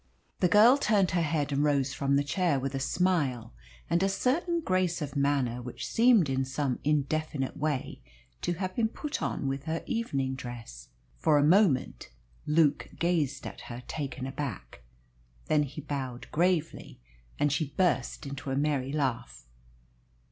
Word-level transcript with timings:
The 0.39 0.47
girl 0.47 0.77
turned 0.77 1.11
her 1.11 1.21
head 1.21 1.51
and 1.51 1.63
rose 1.63 1.93
from 1.93 2.15
the 2.15 2.23
chair 2.23 2.59
with 2.59 2.73
a 2.73 2.79
smile 2.79 3.53
and 3.87 4.01
a 4.01 4.09
certain 4.09 4.59
grace 4.61 4.99
of 4.99 5.15
manner 5.15 5.61
which 5.61 5.85
seemed 5.87 6.27
in 6.27 6.43
some 6.43 6.79
indefinite 6.83 7.55
way 7.55 8.01
to 8.41 8.53
have 8.53 8.75
been 8.75 8.87
put 8.87 9.21
on 9.21 9.47
with 9.47 9.65
her 9.65 9.83
evening 9.85 10.33
dress. 10.33 10.87
For 11.17 11.37
a 11.37 11.43
moment 11.43 12.09
Luke 12.47 12.89
gazed 12.97 13.45
at 13.45 13.61
her, 13.69 13.83
taken 13.87 14.25
aback. 14.25 14.81
Then 15.45 15.61
he 15.61 15.81
bowed 15.81 16.25
gravely, 16.31 16.99
and 17.37 17.51
she 17.51 17.67
burst 17.77 18.25
into 18.25 18.49
a 18.49 18.55
merry 18.55 18.91
laugh. 18.91 19.45